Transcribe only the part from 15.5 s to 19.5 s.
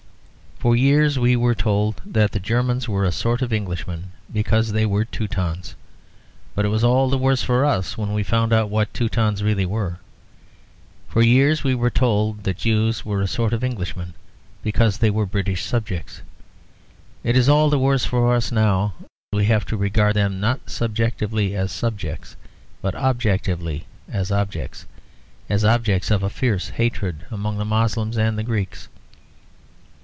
subjects. It is all the worse for us now we